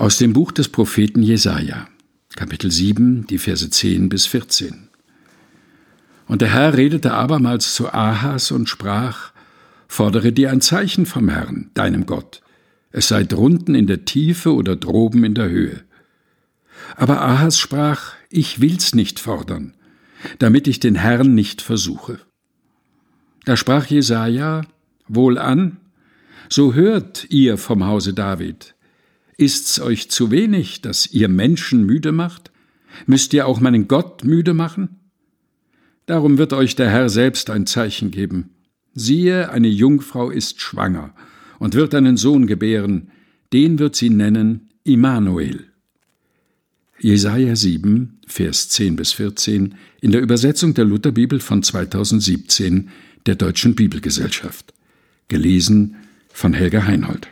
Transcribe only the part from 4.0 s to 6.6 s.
bis 14. Und der